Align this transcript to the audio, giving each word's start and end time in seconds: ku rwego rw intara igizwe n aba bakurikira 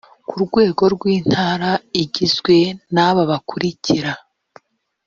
ku 0.27 0.35
rwego 0.45 0.83
rw 0.93 1.03
intara 1.17 1.71
igizwe 2.01 2.55
n 2.93 2.95
aba 3.07 3.23
bakurikira 3.29 4.11